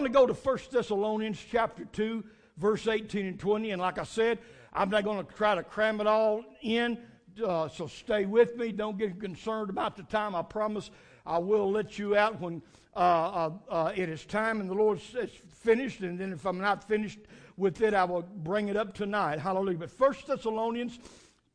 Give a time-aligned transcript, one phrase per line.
[0.00, 2.24] going to go to 1 Thessalonians chapter 2,
[2.56, 3.72] verse 18 and 20.
[3.72, 4.38] And like I said,
[4.72, 6.96] I'm not going to try to cram it all in.
[7.44, 8.72] Uh, so stay with me.
[8.72, 10.34] Don't get concerned about the time.
[10.34, 10.90] I promise
[11.26, 12.62] I will let you out when
[12.96, 16.00] uh, uh, uh it is time and the Lord says finished.
[16.00, 17.18] And then if I'm not finished
[17.58, 19.38] with it, I will bring it up tonight.
[19.38, 19.78] Hallelujah.
[19.80, 20.98] But 1 Thessalonians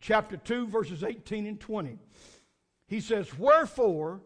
[0.02, 1.98] chapter 2, verses 18 and 20.
[2.86, 4.22] He says, Wherefore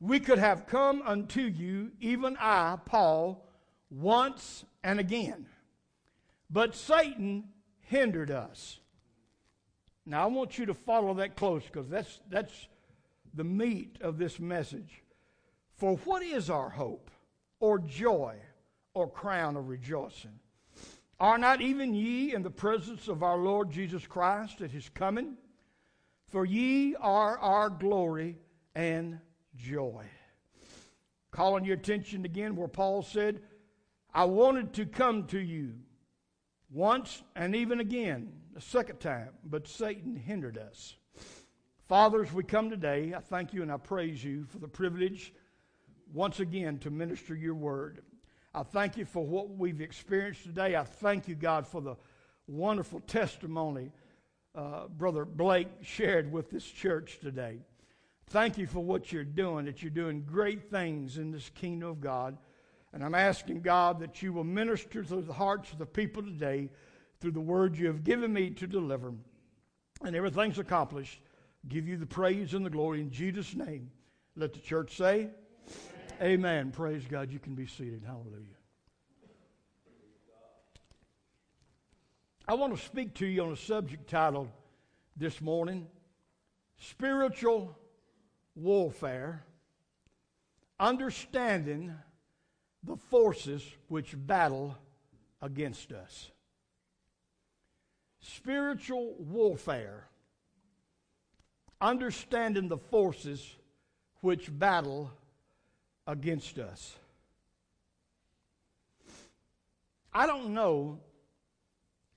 [0.00, 3.43] we could have come unto you, even I, Paul,
[3.94, 5.46] once and again.
[6.50, 7.44] But Satan
[7.80, 8.78] hindered us.
[10.06, 12.68] Now I want you to follow that close because that's, that's
[13.32, 15.02] the meat of this message.
[15.76, 17.10] For what is our hope,
[17.58, 18.36] or joy,
[18.92, 20.38] or crown of rejoicing?
[21.18, 25.36] Are not even ye in the presence of our Lord Jesus Christ at his coming?
[26.28, 28.38] For ye are our glory
[28.74, 29.20] and
[29.56, 30.04] joy.
[31.30, 33.40] Calling your attention again where Paul said,
[34.14, 35.72] I wanted to come to you
[36.70, 40.94] once and even again, a second time, but Satan hindered us.
[41.88, 45.34] Fathers, we come today, I thank you and I praise you for the privilege
[46.12, 48.02] once again to minister your word.
[48.54, 50.76] I thank you for what we've experienced today.
[50.76, 51.96] I thank you, God, for the
[52.46, 53.90] wonderful testimony
[54.54, 57.58] uh, Brother Blake shared with this church today.
[58.28, 62.00] Thank you for what you're doing, that you're doing great things in this kingdom of
[62.00, 62.38] God.
[62.94, 66.70] And I'm asking God that you will minister to the hearts of the people today
[67.20, 69.12] through the word you have given me to deliver.
[70.02, 71.20] And everything's accomplished.
[71.66, 73.90] Give you the praise and the glory in Jesus' name.
[74.36, 75.30] Let the church say,
[76.22, 76.70] Amen.
[76.70, 77.32] Praise God.
[77.32, 78.04] You can be seated.
[78.06, 78.44] Hallelujah.
[82.46, 84.50] I want to speak to you on a subject titled
[85.16, 85.88] this morning
[86.78, 87.76] Spiritual
[88.54, 89.44] Warfare
[90.78, 91.92] Understanding
[92.86, 94.76] the Forces which Battle
[95.40, 96.30] Against Us.
[98.20, 100.06] Spiritual warfare,
[101.80, 103.56] understanding the forces
[104.20, 105.10] which battle
[106.06, 106.96] against us.
[110.12, 111.00] I don't know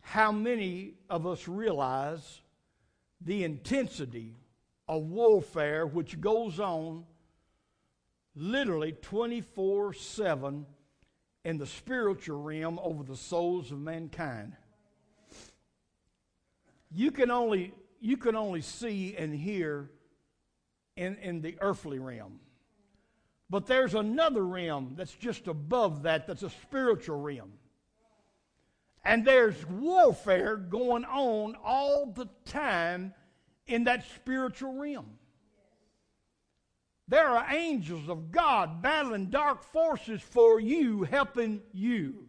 [0.01, 2.41] how many of us realize
[3.19, 4.35] the intensity
[4.87, 7.03] of warfare which goes on
[8.37, 10.65] literally 24 7
[11.43, 14.53] in the spiritual realm over the souls of mankind.
[16.91, 19.89] You can only, you can only see and hear
[20.95, 22.39] in, in the earthly realm.
[23.49, 27.53] But there's another realm that's just above that, that's a spiritual realm.
[29.05, 33.13] And there's warfare going on all the time
[33.65, 35.17] in that spiritual realm.
[37.07, 42.27] There are angels of God battling dark forces for you, helping you.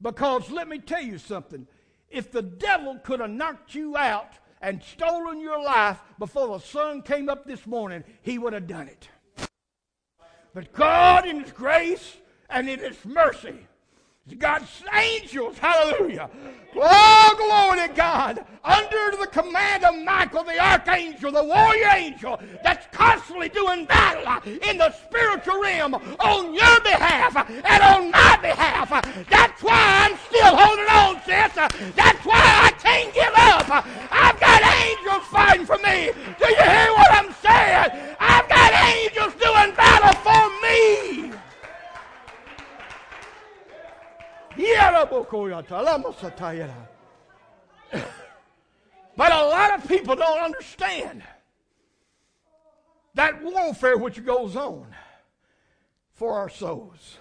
[0.00, 1.66] Because let me tell you something
[2.10, 7.02] if the devil could have knocked you out and stolen your life before the sun
[7.02, 9.08] came up this morning, he would have done it.
[10.54, 12.16] But God, in His grace
[12.48, 13.66] and in His mercy,
[14.34, 16.28] God's angels, hallelujah.
[16.74, 18.44] Oh, glory to God.
[18.64, 24.78] Under the command of Michael, the archangel, the warrior angel, that's constantly doing battle in
[24.78, 28.90] the spiritual realm on your behalf and on my behalf.
[29.30, 31.54] That's why I'm still holding on, sis.
[31.94, 33.86] That's why I can't give up.
[34.10, 36.10] I've got angels fighting for me.
[36.36, 38.16] Do you hear what I'm saying?
[38.18, 41.32] I've got angels doing battle for me.
[49.16, 51.22] But a lot of people don't understand
[53.14, 54.86] that warfare which goes on
[56.12, 57.18] for our souls.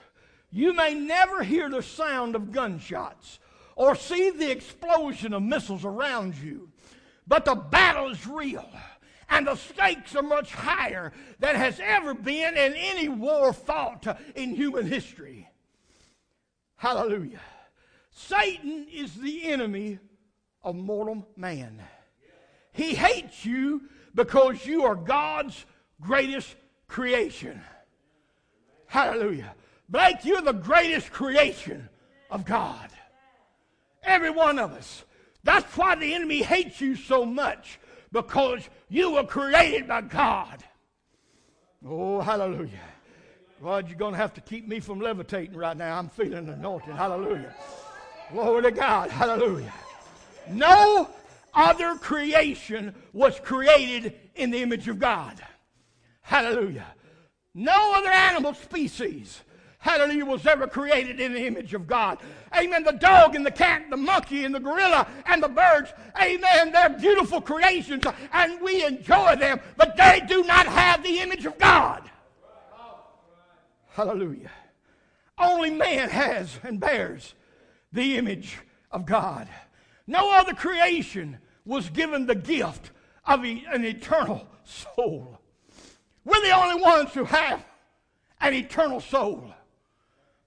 [0.51, 3.39] You may never hear the sound of gunshots
[3.75, 6.69] or see the explosion of missiles around you,
[7.27, 8.69] but the battle is real.
[9.29, 14.55] And the stakes are much higher than has ever been in any war fought in
[14.55, 15.49] human history.
[16.77, 17.41] Hallelujah.
[18.11, 19.99] Satan is the enemy
[20.63, 21.81] of mortal man.
[22.71, 23.83] He hates you
[24.13, 25.65] because you are God's
[26.01, 26.55] greatest
[26.87, 27.61] creation.
[28.87, 29.53] Hallelujah.
[29.89, 31.89] Blake, you're the greatest creation
[32.29, 32.89] of God.
[34.03, 35.03] Every one of us.
[35.43, 37.79] That's why the enemy hates you so much
[38.11, 40.63] because you were created by God.
[41.85, 42.79] Oh, hallelujah.
[43.63, 45.97] God, you're going to have to keep me from levitating right now.
[45.97, 46.95] I'm feeling anointed.
[46.95, 47.53] Hallelujah.
[48.31, 49.09] Glory to God.
[49.09, 49.73] Hallelujah.
[50.49, 51.09] No
[51.53, 55.41] other creation was created in the image of God.
[56.21, 56.85] Hallelujah.
[57.53, 59.41] No other animal species
[59.85, 62.17] hallelujah, was ever created in the image of God.
[62.57, 62.83] Amen.
[62.83, 66.89] The dog and the cat, the monkey and the gorilla and the birds, amen, they're
[66.89, 68.03] beautiful creations
[68.33, 72.09] and we enjoy them, but they do not have the image of God.
[73.95, 74.51] Hallelujah.
[75.37, 77.33] Only man has and bears
[77.93, 78.57] the image
[78.91, 79.47] of God.
[80.05, 82.91] No other creation was given the gift
[83.25, 85.39] of an eternal soul.
[86.25, 87.63] We're the only ones who have
[88.41, 89.53] an eternal soul.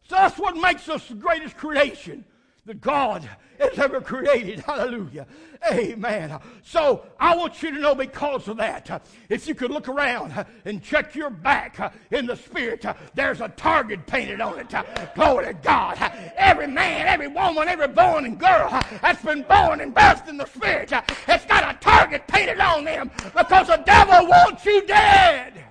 [0.02, 2.26] So that's what makes us the greatest creation
[2.68, 3.28] that God
[3.58, 4.60] has ever created.
[4.60, 5.26] Hallelujah.
[5.72, 6.38] Amen.
[6.62, 10.82] So I want you to know because of that, if you could look around and
[10.82, 12.84] check your back in the spirit,
[13.14, 14.72] there's a target painted on it.
[15.14, 15.96] Glory to God.
[16.36, 18.68] Every man, every woman, every boy and girl
[19.00, 20.92] that's been born and birthed in the spirit,
[21.26, 25.64] it's got a target painted on them because the devil wants you dead.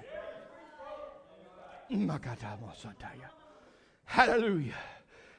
[1.91, 3.21] Mm, you.
[4.05, 4.73] Hallelujah.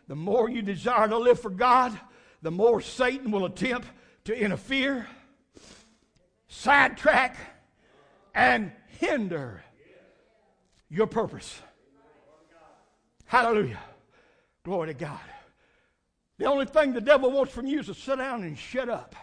[0.08, 1.99] The more you desire to live for God,
[2.40, 3.87] the more Satan will attempt
[4.25, 5.06] to interfere,
[6.49, 7.37] sidetrack,
[8.34, 9.62] and hinder
[10.88, 11.60] your purpose.
[13.26, 13.81] Hallelujah.
[14.64, 15.20] Glory to God.
[16.38, 19.14] The only thing the devil wants from you is to sit down and shut up.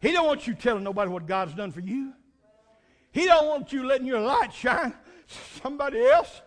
[0.00, 2.12] He don't want you telling nobody what God's done for you.
[3.10, 4.94] He don't want you letting your light shine
[5.62, 6.42] somebody else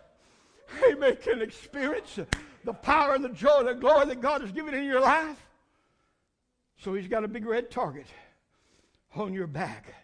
[0.88, 2.18] amen, can experience
[2.64, 5.48] the power and the joy and the glory that God has given in your life.
[6.78, 8.06] So he's got a big red target
[9.14, 9.94] on your back.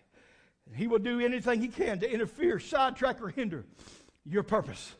[0.74, 3.64] He will do anything he can to interfere, sidetrack, or hinder
[4.24, 4.94] your purpose.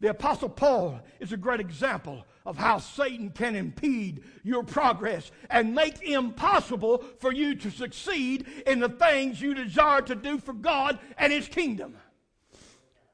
[0.00, 5.76] The Apostle Paul is a great example of how Satan can impede your progress and
[5.76, 10.98] make impossible for you to succeed in the things you desire to do for God
[11.16, 11.94] and His kingdom.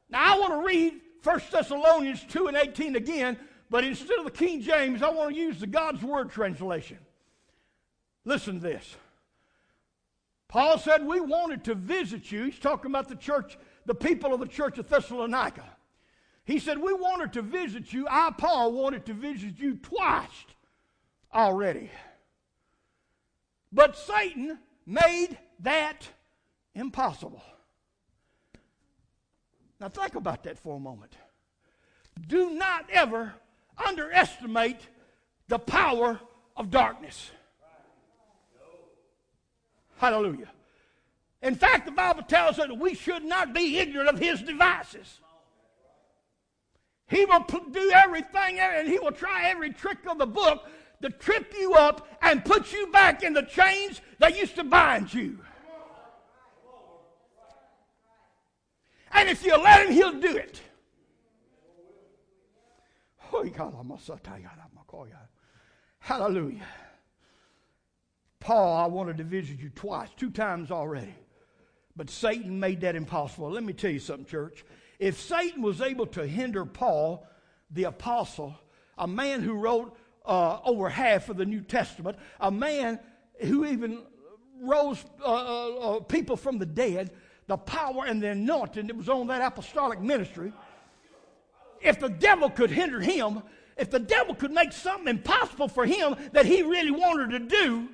[0.09, 3.37] Now, I want to read 1 Thessalonians 2 and 18 again,
[3.71, 6.99] but instead of the King James, I want to use the God's Word translation.
[8.25, 8.97] Listen to this.
[10.49, 12.45] Paul said, We wanted to visit you.
[12.45, 15.65] He's talking about the church, the people of the church of Thessalonica.
[16.45, 18.07] He said, We wanted to visit you.
[18.09, 20.47] I, Paul, wanted to visit you twice
[21.35, 21.91] already.
[23.71, 26.09] But Satan made that
[26.75, 27.43] impossible.
[29.81, 31.13] Now, think about that for a moment.
[32.27, 33.35] Do not ever
[33.87, 34.81] underestimate
[35.47, 36.21] the power
[36.57, 37.31] of darkness.
[39.99, 40.49] Hallelujah.
[41.43, 45.21] In fact, the Bible tells us that we should not be ignorant of his devices.
[47.07, 50.67] He will do everything and he will try every trick of the book
[51.03, 55.15] to trip you up and put you back in the chains that used to bind
[55.15, 55.39] you.
[59.13, 60.61] And if you let him, he'll do it.
[65.99, 66.67] Hallelujah.
[68.41, 71.15] Paul, I wanted to visit you twice, two times already.
[71.97, 73.51] But Satan made that impossible.
[73.51, 74.65] Let me tell you something, church.
[74.99, 77.27] If Satan was able to hinder Paul,
[77.71, 78.55] the apostle,
[78.97, 83.01] a man who wrote uh, over half of the New Testament, a man
[83.41, 84.03] who even
[84.61, 87.11] rose uh, uh, uh people from the dead,
[87.49, 90.53] the power and the anointing that was on that apostolic ministry,
[91.81, 93.43] if the devil could hinder him,
[93.77, 97.89] if the devil could make something impossible for him that he really wanted to do,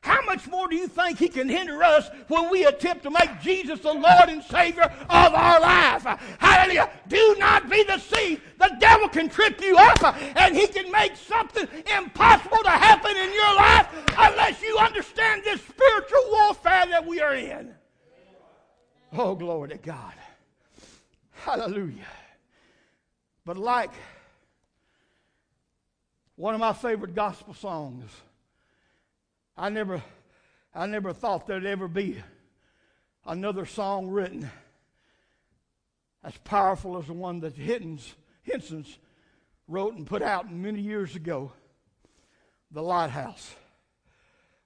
[0.00, 3.40] how much more do you think he can hinder us when we attempt to make
[3.40, 6.04] Jesus the Lord and Savior of our life?
[6.38, 6.90] Hallelujah.
[7.08, 8.42] Do not be deceived.
[8.58, 10.04] The devil can trip you up
[10.36, 11.66] and he can make something
[11.96, 13.88] impossible to happen in your life
[14.18, 17.74] unless you understand this spiritual warfare that we are in.
[19.16, 20.14] Oh, glory to God.
[21.30, 22.06] Hallelujah.
[23.44, 23.92] But like
[26.34, 28.10] one of my favorite gospel songs,
[29.56, 30.02] I never,
[30.74, 32.20] I never thought there'd ever be
[33.24, 34.50] another song written
[36.24, 38.98] as powerful as the one that Hittens, Hinson's
[39.68, 41.52] wrote and put out many years ago,
[42.72, 43.54] The Lighthouse.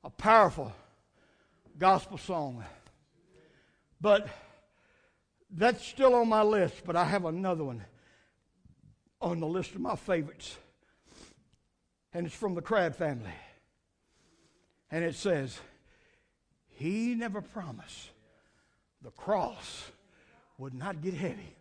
[0.04, 0.72] A powerful
[1.78, 2.64] gospel song.
[4.00, 4.28] But
[5.50, 7.84] that's still on my list, but I have another one
[9.20, 10.56] on the list of my favorites.
[12.12, 13.32] And it's from the Crabb family.
[14.90, 15.58] And it says,
[16.68, 18.10] He never promised
[19.02, 19.90] the cross
[20.56, 21.54] would not get heavy.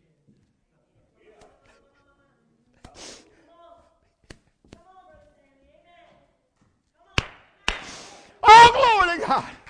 [8.50, 9.67] Oh, glory to God.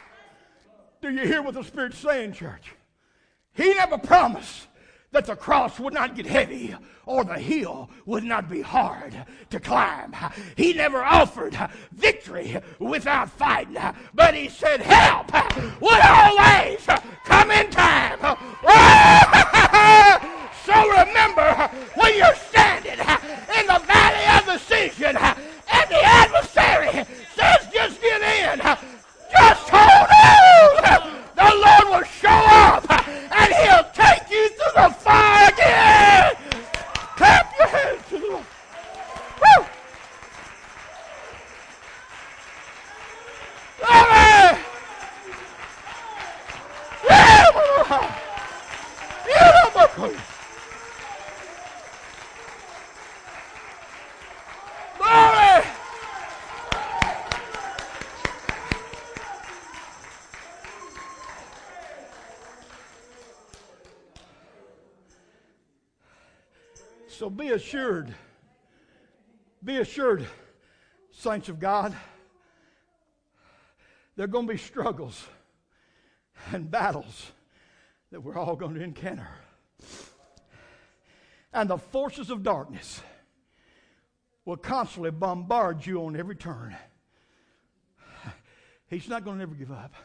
[1.07, 2.73] Do you hear what the Spirit's saying, church?
[3.53, 4.67] He never promised
[5.13, 9.15] that the cross would not get heavy or the hill would not be hard
[9.49, 10.13] to climb.
[10.57, 11.57] He never offered
[11.93, 13.77] victory without fighting,
[14.13, 15.31] but he said, Help
[15.79, 16.85] would always
[17.23, 18.19] come in time.
[20.65, 28.01] so remember when you're standing in the valley of decision and the adversary says, Just
[28.01, 28.21] get
[28.51, 30.27] in, just hold on.
[31.37, 36.35] The Lord will show up and he'll take you through the fire again.
[37.15, 38.45] Clap your hands to the Lord.
[39.41, 39.65] Woo!
[43.79, 44.57] Glory!
[47.05, 47.47] Yeah!
[49.27, 49.87] Yeah!
[49.95, 50.17] Glory!
[67.17, 68.13] So be assured,
[69.63, 70.27] be assured,
[71.09, 71.95] saints of God,
[74.15, 75.25] there are going to be struggles
[76.51, 77.31] and battles
[78.11, 79.27] that we're all going to encounter.
[81.51, 83.01] And the forces of darkness
[84.45, 86.75] will constantly bombard you on every turn.
[88.91, 89.95] He's not going to never give up.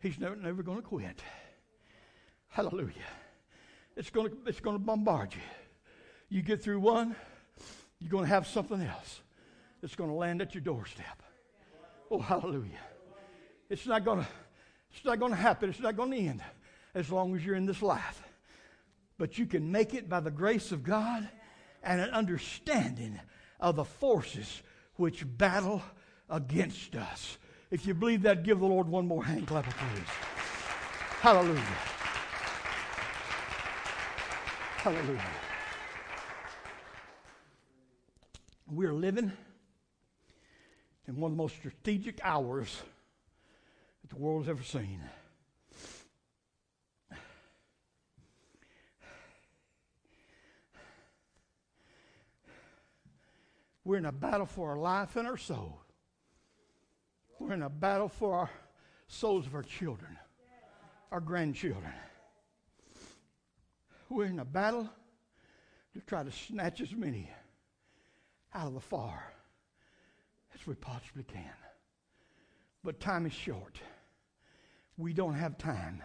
[0.00, 1.20] He's never, never going to quit.
[2.48, 2.94] Hallelujah.
[3.98, 5.42] It's going to, it's going to bombard you.
[6.28, 7.14] You get through one,
[8.00, 9.20] you're going to have something else
[9.80, 11.22] that's going to land at your doorstep.
[12.10, 12.80] Oh, hallelujah.
[13.70, 14.26] It's not going to,
[14.92, 15.70] it's not going to happen.
[15.70, 16.42] It's not going to end
[16.94, 18.22] as long as you're in this life.
[19.18, 21.28] But you can make it by the grace of God
[21.82, 23.20] and an understanding
[23.60, 24.62] of the forces
[24.96, 25.82] which battle
[26.28, 27.38] against us.
[27.70, 30.08] If you believe that, give the Lord one more hand clap praise.
[31.20, 31.60] Hallelujah.
[34.78, 35.45] Hallelujah.
[38.68, 39.32] We're living
[41.06, 42.82] in one of the most strategic hours
[44.02, 45.00] that the world has ever seen.
[53.84, 55.80] We're in a battle for our life and our soul.
[57.38, 58.50] We're in a battle for our
[59.06, 60.18] souls of our children,
[61.12, 61.92] our grandchildren.
[64.08, 64.88] We're in a battle
[65.94, 67.30] to try to snatch as many
[68.54, 69.32] out of the fire
[70.54, 71.52] as we possibly can.
[72.82, 73.80] But time is short.
[74.96, 76.02] We don't have time,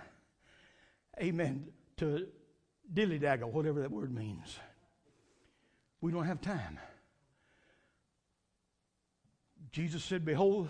[1.22, 1.68] amen,
[1.98, 2.28] to
[2.94, 4.58] dilly daggle, whatever that word means.
[6.02, 6.80] We don't have time.
[9.72, 10.68] Jesus said, Behold,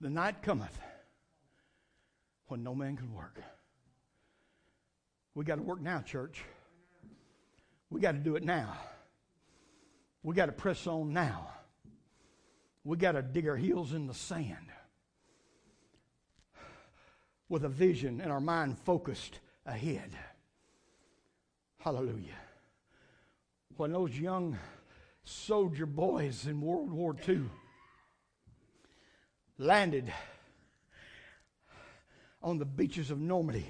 [0.00, 0.78] the night cometh
[2.46, 3.40] when no man can work.
[5.34, 6.42] We got to work now, church.
[7.90, 8.76] We got to do it now.
[10.24, 11.50] We got to press on now.
[12.82, 14.72] We got to dig our heels in the sand
[17.50, 20.10] with a vision and our mind focused ahead.
[21.78, 22.38] Hallelujah.
[23.76, 24.58] When those young
[25.24, 27.42] soldier boys in World War II
[29.58, 30.10] landed
[32.42, 33.66] on the beaches of Normandy,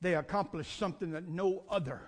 [0.00, 2.00] they accomplished something that no other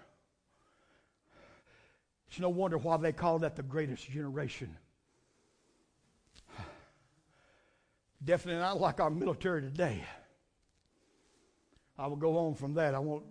[2.28, 4.76] it's no wonder why they call that the greatest generation.
[8.24, 10.02] Definitely not like our military today.
[11.98, 12.94] I will go on from that.
[12.94, 13.24] I won't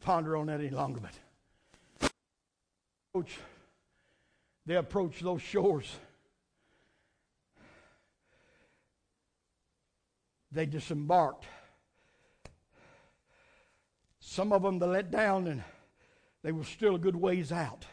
[0.00, 1.00] ponder on that any longer.
[1.00, 2.12] But
[3.10, 3.38] approach,
[4.66, 5.96] they approach those shores.
[10.52, 11.46] They disembarked.
[14.20, 15.64] Some of them they let down and
[16.42, 17.86] they were still a good ways out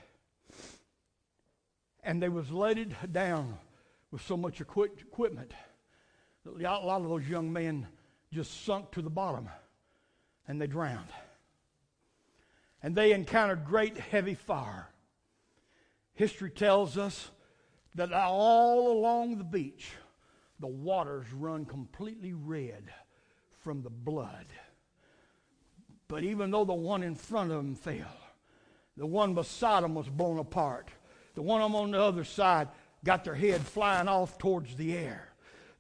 [2.05, 3.57] and they was loaded down
[4.11, 5.51] with so much equipment
[6.45, 7.87] that a lot of those young men
[8.31, 9.49] just sunk to the bottom
[10.47, 11.09] and they drowned.
[12.83, 14.87] And they encountered great heavy fire.
[16.13, 17.31] History tells us
[17.95, 19.91] that all along the beach,
[20.59, 22.93] the waters run completely red
[23.61, 24.45] from the blood.
[26.07, 28.15] But even though the one in front of them fell,
[28.95, 30.89] the one beside them was blown apart.
[31.35, 32.69] The one on the other side
[33.03, 35.29] got their head flying off towards the air.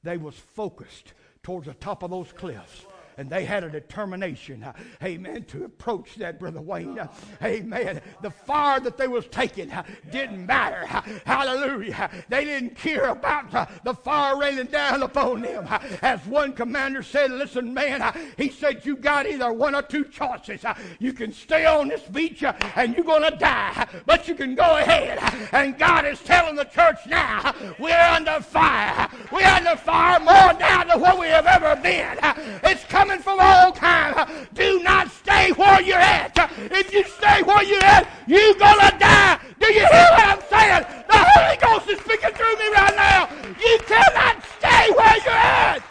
[0.03, 2.85] They was focused towards the top of those cliffs.
[3.17, 6.99] And they had a determination, uh, amen, to approach that, Brother Wayne.
[6.99, 7.07] Uh,
[7.43, 8.01] amen.
[8.21, 10.85] The fire that they was taking uh, didn't matter.
[11.25, 12.09] Hallelujah.
[12.29, 15.67] They didn't care about the fire raining down upon them.
[16.01, 20.65] As one commander said, listen, man, he said, you got either one or two choices.
[20.99, 24.77] You can stay on this beach and you're going to die, but you can go
[24.77, 25.19] ahead.
[25.53, 29.07] And God is telling the church now, we're under fire.
[29.31, 32.17] We're under fire more now than what we have ever been.
[32.63, 34.47] It's coming from all time.
[34.53, 36.33] Do not stay where you're at.
[36.71, 39.39] If you stay where you're at, you're going to die.
[39.59, 40.85] Do you hear what I'm saying?
[41.07, 43.29] The Holy Ghost is speaking through me right now.
[43.59, 45.83] You cannot stay where you're at.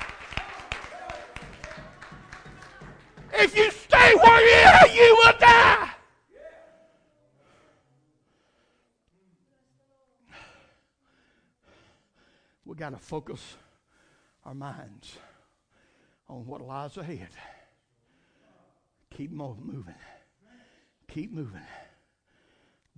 [3.35, 5.91] If you stay where you're at, you will die.
[12.65, 13.57] We got to focus
[14.45, 15.19] our minds
[16.29, 17.29] on what lies ahead.
[19.17, 19.95] Keep moving.
[21.09, 21.61] Keep moving.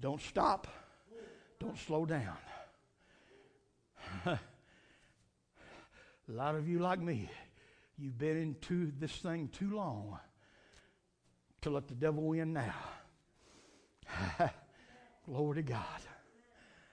[0.00, 0.66] Don't stop.
[1.58, 2.36] Don't slow down.
[4.26, 4.38] A
[6.28, 7.30] lot of you, like me,
[7.96, 10.18] you've been into this thing too long
[11.62, 12.74] to let the devil win now.
[15.26, 16.00] Glory to God.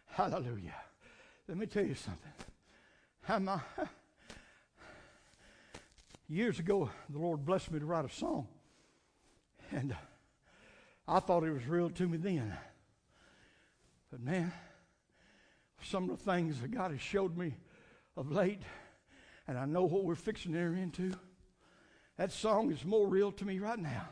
[0.07, 0.75] Hallelujah.
[1.47, 2.31] Let me tell you something.
[3.27, 3.59] I'm, uh,
[6.27, 8.47] years ago, the Lord blessed me to write a song.
[9.71, 9.95] And
[11.07, 12.55] I thought it was real to me then.
[14.11, 14.53] But man,
[15.81, 17.55] some of the things that God has showed me
[18.15, 18.61] of late,
[19.47, 21.13] and I know what we're fixing to enter into,
[22.17, 24.07] that song is more real to me right now.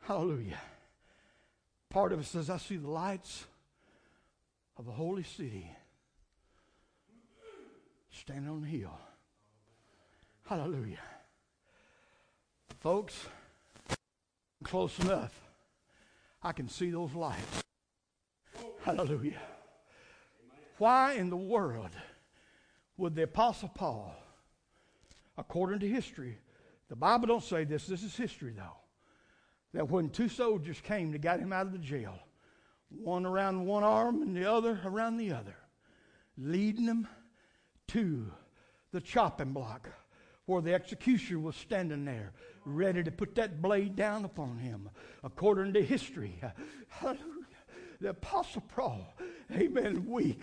[0.00, 0.60] Hallelujah.
[1.88, 3.44] Part of it says, I see the lights
[4.76, 5.70] of the holy city
[8.10, 8.98] standing on the hill.
[10.46, 10.98] Hallelujah.
[12.80, 13.14] Folks,
[14.62, 15.32] close enough.
[16.42, 17.64] I can see those lights.
[18.82, 19.40] Hallelujah.
[20.76, 21.90] Why in the world
[22.98, 24.14] would the Apostle Paul,
[25.38, 26.38] according to history,
[26.90, 28.76] the Bible don't say this, this is history though,
[29.72, 32.18] that when two soldiers came to get him out of the jail,
[32.90, 35.56] one around one arm and the other around the other,
[36.36, 37.08] leading him
[37.88, 38.30] to
[38.92, 39.88] the chopping block
[40.46, 42.32] where the executioner was standing there,
[42.64, 44.88] ready to put that blade down upon him.
[45.22, 46.40] According to history,
[46.88, 47.20] hallelujah,
[48.00, 49.14] the Apostle Paul,
[49.52, 50.42] amen, weak,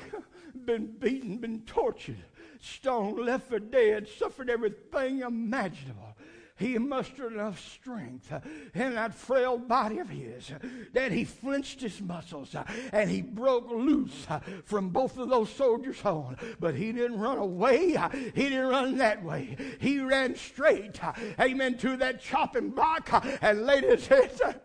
[0.66, 2.24] been beaten, been tortured,
[2.60, 6.16] stoned, left for dead, suffered everything imaginable
[6.62, 8.40] he mustered enough strength uh,
[8.74, 10.60] in that frail body of his uh,
[10.94, 14.28] that he flinched his muscles uh, and he broke loose
[14.66, 16.38] from both of those soldiers on.
[16.60, 17.98] But he didn't run away.
[18.36, 19.58] He didn't run that way.
[19.80, 21.00] He ran straight,
[21.40, 23.10] amen, to that chopping block
[23.42, 24.62] and laid his head.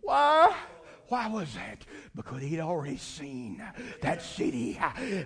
[0.00, 0.54] Why?
[1.12, 1.84] Why was that?
[2.16, 3.62] Because he'd already seen
[4.00, 4.80] that city.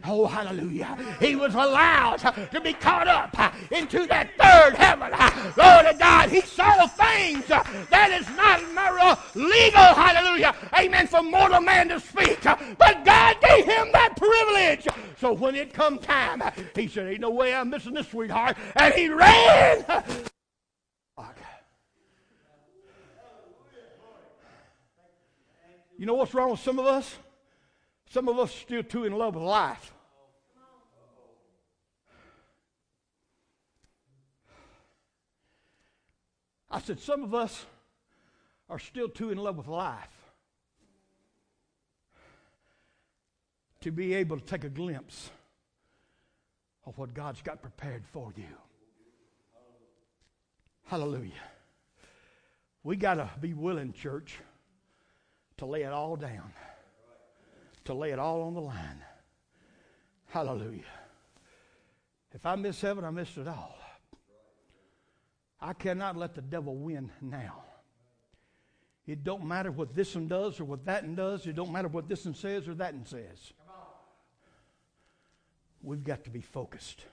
[0.05, 0.99] Oh, hallelujah.
[1.21, 2.17] He was allowed
[2.51, 3.33] to be caught up
[3.71, 5.13] into that third heaven.
[5.57, 8.57] Lord of God, he saw things that is not
[9.37, 10.57] legal, hallelujah.
[10.77, 12.43] Amen, for mortal man to speak.
[12.43, 14.89] But God gave him that privilege.
[15.21, 16.43] So when it come time,
[16.75, 18.57] he said, Ain't no way I'm missing this, sweetheart.
[18.75, 19.85] And he ran
[25.99, 27.17] You know what's wrong with some of us?
[28.11, 29.93] Some of us are still too in love with life.
[36.71, 37.65] I said, some of us
[38.69, 40.11] are still too in love with life
[43.81, 45.31] to be able to take a glimpse
[46.85, 48.45] of what God's got prepared for you.
[50.85, 51.33] Hallelujah.
[52.83, 54.39] We got to be willing, church
[55.59, 56.53] to lay it all down,
[57.85, 59.03] to lay it all on the line.
[60.29, 60.83] Hallelujah.
[62.33, 63.79] If I miss heaven, I missed it all.
[65.61, 67.63] I cannot let the devil win now.
[69.07, 71.47] It don't matter what this one does or what that one does.
[71.47, 73.53] It don't matter what this one says or that one says.
[75.83, 77.05] We've got to be focused.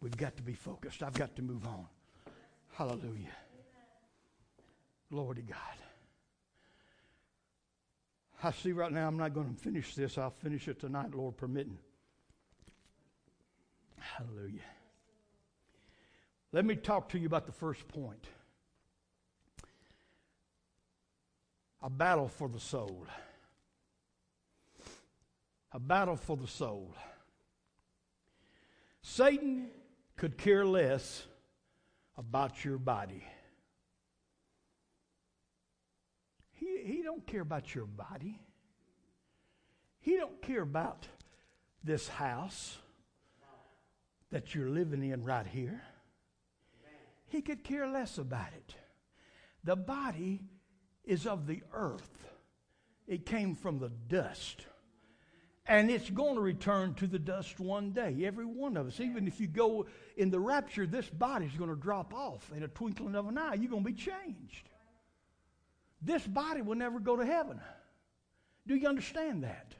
[0.00, 1.02] We've got to be focused.
[1.02, 1.86] I've got to move on.
[2.72, 3.36] Hallelujah.
[5.12, 5.89] Glory to God.
[8.42, 10.16] I see right now I'm not going to finish this.
[10.16, 11.78] I'll finish it tonight, Lord permitting.
[13.98, 14.60] Hallelujah.
[16.52, 18.26] Let me talk to you about the first point
[21.82, 23.06] a battle for the soul.
[25.72, 26.94] A battle for the soul.
[29.02, 29.68] Satan
[30.16, 31.24] could care less
[32.18, 33.24] about your body.
[36.84, 38.40] He, don't care about your body.
[40.00, 41.06] He don't care about
[41.84, 42.78] this house
[44.30, 45.82] that you're living in right here.
[47.28, 48.74] He could care less about it.
[49.62, 50.40] The body
[51.04, 52.28] is of the earth.
[53.06, 54.66] It came from the dust.
[55.66, 58.98] And it's going to return to the dust one day, every one of us.
[58.98, 62.68] Even if you go in the rapture, this body's going to drop off in a
[62.68, 63.54] twinkling of an eye.
[63.54, 64.69] You're going to be changed.
[66.02, 67.60] This body will never go to heaven.
[68.66, 69.74] Do you understand that?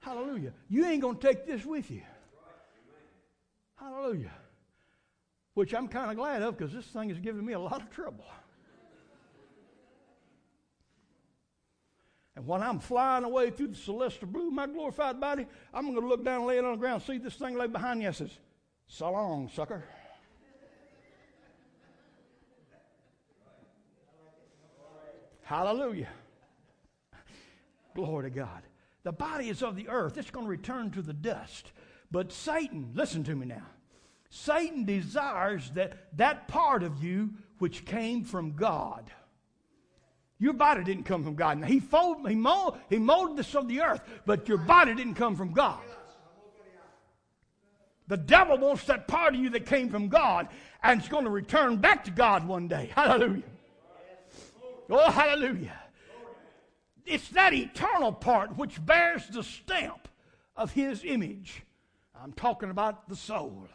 [0.00, 0.52] Hallelujah.
[0.68, 2.02] You ain't going to take this with you.
[3.76, 4.32] Hallelujah.
[5.54, 7.90] Which I'm kind of glad of because this thing is giving me a lot of
[7.90, 8.24] trouble.
[12.36, 16.06] And when I'm flying away through the celestial blue, my glorified body, I'm going to
[16.06, 18.08] look down and lay it on the ground, see this thing lay behind you.
[18.08, 18.30] I says,
[18.88, 19.84] So long, sucker.
[25.44, 26.08] Hallelujah.
[27.94, 28.62] Glory to God.
[29.04, 31.70] The body is of the earth, it's going to return to the dust.
[32.10, 33.66] But Satan, listen to me now.
[34.30, 39.10] Satan desires that that part of you which came from God.
[40.38, 41.58] Your body didn't come from God.
[41.58, 45.14] Now, he, folded, he, molded, he molded this of the earth, but your body didn't
[45.14, 45.80] come from God.
[48.08, 50.48] The devil wants that part of you that came from God,
[50.82, 52.90] and it's going to return back to God one day.
[52.94, 53.44] Hallelujah.
[54.90, 55.80] Oh, hallelujah.
[57.06, 60.08] It's that eternal part which bears the stamp
[60.56, 61.62] of his image.
[62.20, 63.68] I'm talking about the soul.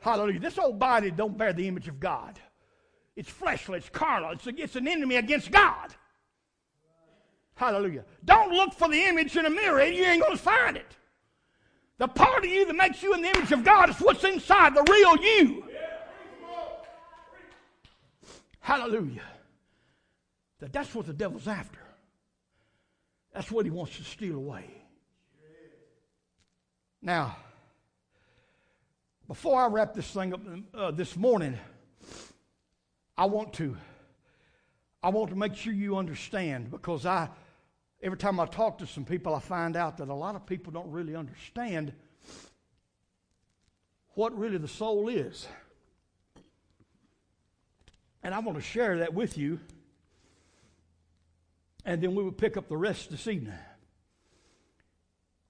[0.00, 0.40] Hallelujah.
[0.40, 2.38] This old body don't bear the image of God.
[3.16, 5.94] It's fleshly, it's carnal, it's, it's an enemy against God.
[7.54, 8.04] Hallelujah.
[8.24, 10.96] Don't look for the image in a mirror, you ain't going to find it.
[11.98, 14.74] The part of you that makes you in the image of God is what's inside,
[14.74, 15.64] the real you.
[18.60, 19.22] Hallelujah.
[20.60, 21.80] That that's what the devil's after.
[23.32, 24.64] That's what he wants to steal away.
[27.02, 27.36] Now,
[29.26, 30.40] before I wrap this thing up
[30.74, 31.58] uh, this morning,
[33.16, 33.76] I want to
[35.02, 37.30] I want to make sure you understand because I
[38.02, 40.72] every time I talk to some people I find out that a lot of people
[40.72, 41.94] don't really understand
[44.14, 45.46] what really the soul is.
[48.22, 49.60] And I want to share that with you
[51.90, 53.52] and then we will pick up the rest this evening.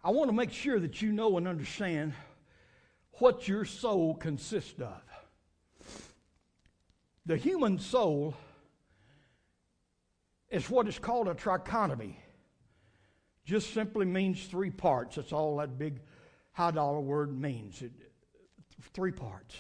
[0.03, 2.15] I want to make sure that you know and understand
[3.19, 5.03] what your soul consists of.
[7.27, 8.35] The human soul
[10.49, 12.15] is what is called a trichotomy.
[13.45, 15.17] Just simply means three parts.
[15.17, 16.01] That's all that big
[16.53, 17.83] high dollar word means.
[17.83, 17.93] It,
[18.95, 19.57] three parts.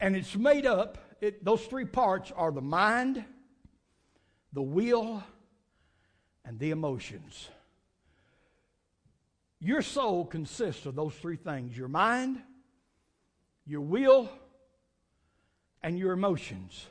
[0.00, 3.24] And it's made up, it, those three parts are the mind,
[4.54, 5.22] the will,
[6.44, 7.48] and the emotions.
[9.58, 12.40] Your soul consists of those three things your mind,
[13.66, 14.30] your will,
[15.82, 16.86] and your emotions.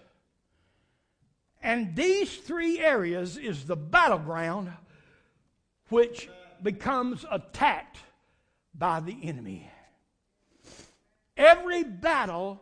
[1.61, 4.73] And these three areas is the battleground
[5.87, 6.29] which
[6.61, 7.99] becomes attacked
[8.75, 9.69] by the enemy.
[11.37, 12.61] Every battle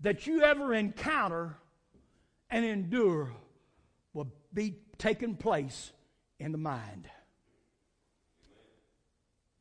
[0.00, 1.56] that you ever encounter
[2.50, 3.30] and endure
[4.52, 5.92] be taking place
[6.38, 7.08] in the mind.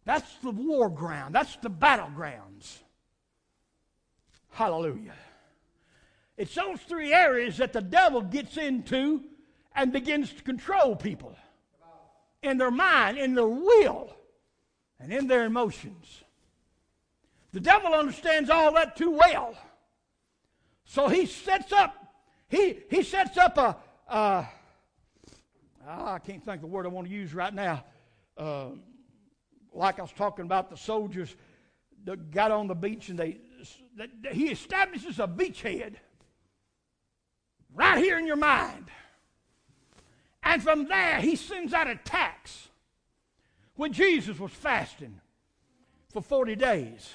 [0.06, 1.36] That's the war ground.
[1.36, 2.80] That's the battlegrounds.
[4.52, 5.14] Hallelujah.
[6.38, 9.24] It's those three areas that the devil gets into
[9.76, 11.36] and begins to control people
[12.42, 14.16] in their mind, in their will,
[15.00, 16.24] and in their emotions.
[17.52, 19.56] The devil understands all that too well.
[20.86, 21.96] So he sets up,
[22.48, 24.48] he, he sets up a, a
[25.90, 27.84] I can't think of the word I want to use right now.
[28.38, 28.70] Uh,
[29.74, 31.36] like I was talking about the soldiers
[32.06, 33.38] that got on the beach and they,
[33.96, 35.96] they he establishes a beachhead
[37.74, 38.86] right here in your mind.
[40.44, 42.70] And from there, he sends out attacks.
[43.76, 45.20] When Jesus was fasting
[46.12, 47.14] for 40 days,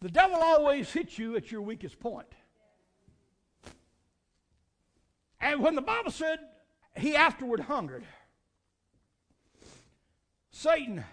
[0.00, 2.26] the devil always hits you at your weakest point.
[5.40, 6.38] And when the Bible said
[6.96, 8.04] he afterward hungered,
[10.50, 11.04] Satan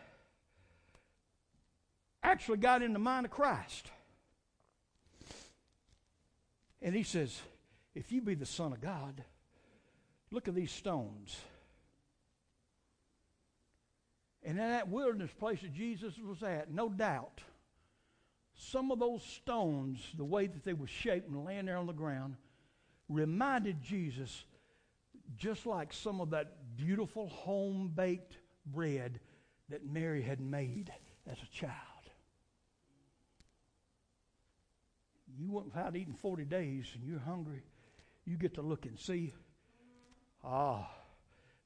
[2.23, 3.89] actually got in the mind of Christ.
[6.81, 7.41] And he says,
[7.95, 9.23] If you be the Son of God,
[10.31, 11.37] look at these stones.
[14.43, 17.41] And in that wilderness place that Jesus was at, no doubt,
[18.55, 21.93] some of those stones, the way that they were shaped and laying there on the
[21.93, 22.35] ground,
[23.09, 24.43] reminded Jesus
[25.37, 29.19] just like some of that beautiful home baked bread
[29.69, 30.91] that Mary had made
[31.29, 31.73] as a child.
[35.37, 37.61] You went without eating 40 days and you're hungry,
[38.25, 39.33] you get to look and see.
[40.43, 40.89] Ah,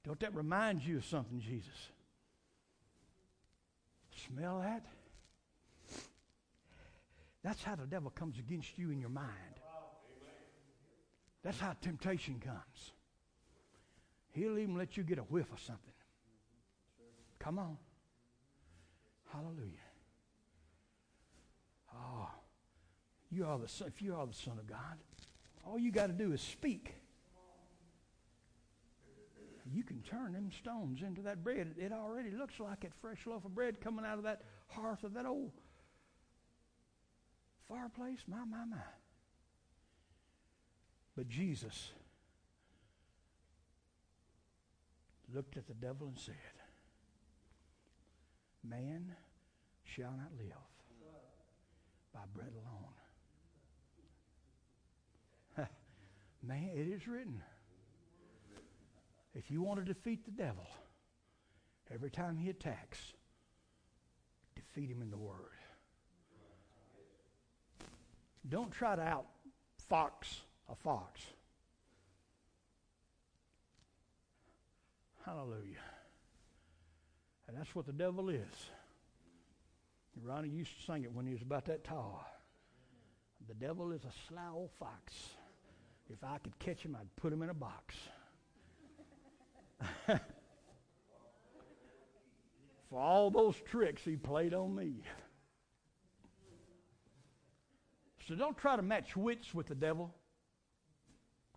[0.03, 1.89] don't that remind you of something, Jesus?
[4.27, 4.85] Smell that?
[7.43, 9.60] That's how the devil comes against you in your mind.
[11.43, 12.91] That's how temptation comes.
[14.31, 15.93] He'll even let you get a whiff of something.
[17.39, 17.77] Come on.
[19.33, 19.77] Hallelujah.
[21.93, 22.29] Oh,
[23.31, 24.97] you are the son, if you are the Son of God,
[25.65, 26.95] all you got to do is speak.
[29.73, 31.75] You can turn them stones into that bread.
[31.77, 35.13] It already looks like a fresh loaf of bread coming out of that hearth of
[35.13, 35.51] that old
[37.69, 38.19] fireplace.
[38.27, 38.77] My, my, my.
[41.15, 41.91] But Jesus
[45.33, 46.35] looked at the devil and said,
[48.63, 49.15] Man
[49.83, 50.55] shall not live
[52.13, 52.53] by bread
[55.57, 55.67] alone.
[56.43, 57.41] Man, it is written.
[59.33, 60.67] If you want to defeat the devil,
[61.93, 63.13] every time he attacks,
[64.55, 65.37] defeat him in the Word.
[68.47, 69.01] Don't try to
[69.89, 71.21] outfox a fox.
[75.25, 75.85] Hallelujah.
[77.47, 78.71] And that's what the devil is.
[80.23, 82.25] Ronnie used to sing it when he was about that tall.
[83.47, 85.13] The devil is a sly old fox.
[86.09, 87.95] If I could catch him, I'd put him in a box.
[92.89, 94.95] For all those tricks he played on me.
[98.27, 100.13] So don't try to match wits with the devil.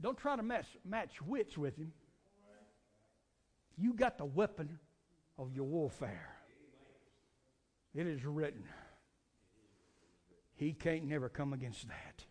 [0.04, 1.90] Don't try to match, match wits with him.
[3.78, 4.78] You got the weapon
[5.38, 6.28] of your warfare.
[7.94, 8.64] It is written.
[10.56, 12.22] He can't never come against that.